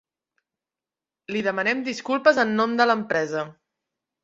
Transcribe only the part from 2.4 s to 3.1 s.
en nom de